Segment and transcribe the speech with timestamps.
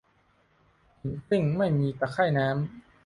[0.99, 2.57] หินกลิ้งไม่มีตะไคร่น้ำ